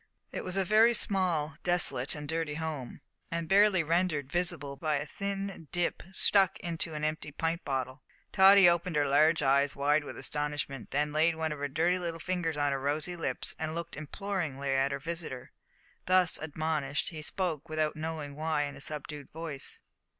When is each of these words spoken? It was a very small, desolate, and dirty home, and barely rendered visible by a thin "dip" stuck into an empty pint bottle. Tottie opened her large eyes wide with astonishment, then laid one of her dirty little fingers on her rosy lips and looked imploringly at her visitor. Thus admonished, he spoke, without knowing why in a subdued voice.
It 0.31 0.43
was 0.43 0.57
a 0.57 0.65
very 0.65 0.95
small, 0.95 1.57
desolate, 1.61 2.15
and 2.15 2.27
dirty 2.27 2.55
home, 2.55 3.01
and 3.29 3.47
barely 3.47 3.83
rendered 3.83 4.31
visible 4.31 4.75
by 4.75 4.95
a 4.97 5.05
thin 5.05 5.67
"dip" 5.71 6.01
stuck 6.11 6.59
into 6.61 6.95
an 6.95 7.03
empty 7.03 7.31
pint 7.31 7.63
bottle. 7.63 8.01
Tottie 8.31 8.67
opened 8.67 8.95
her 8.95 9.05
large 9.07 9.43
eyes 9.43 9.75
wide 9.75 10.03
with 10.03 10.17
astonishment, 10.17 10.89
then 10.89 11.13
laid 11.13 11.35
one 11.35 11.51
of 11.51 11.59
her 11.59 11.67
dirty 11.67 11.99
little 11.99 12.19
fingers 12.19 12.57
on 12.57 12.71
her 12.71 12.79
rosy 12.79 13.15
lips 13.15 13.53
and 13.59 13.75
looked 13.75 13.95
imploringly 13.95 14.71
at 14.71 14.91
her 14.91 14.97
visitor. 14.97 15.51
Thus 16.07 16.39
admonished, 16.39 17.09
he 17.09 17.21
spoke, 17.21 17.69
without 17.69 17.95
knowing 17.95 18.35
why 18.35 18.63
in 18.63 18.75
a 18.75 18.81
subdued 18.81 19.29
voice. 19.31 19.81